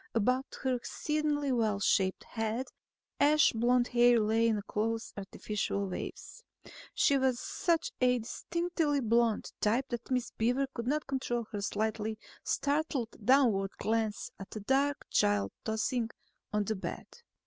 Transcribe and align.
About 0.15 0.47
her 0.63 0.73
exceedingly 0.73 1.51
well 1.51 1.79
shaped 1.79 2.23
head 2.23 2.69
ash 3.19 3.53
blonde 3.53 3.89
hair 3.89 4.19
lay 4.19 4.47
in 4.47 4.59
close 4.67 5.13
artificial 5.15 5.85
waves. 5.87 6.41
She 6.95 7.19
was 7.19 7.39
such 7.39 7.91
a 8.01 8.17
distinctively 8.17 8.99
blonde 8.99 9.51
type 9.61 9.89
that 9.89 10.09
Miss 10.09 10.31
Beaver 10.31 10.65
could 10.73 10.87
not 10.87 11.05
control 11.05 11.45
her 11.51 11.61
slightly 11.61 12.17
startled 12.43 13.15
downward 13.23 13.73
glance 13.77 14.31
at 14.39 14.49
the 14.49 14.61
dark 14.61 15.05
child 15.11 15.51
tossing 15.65 16.09
on 16.51 16.63
the 16.63 16.75
bed. 16.75 17.05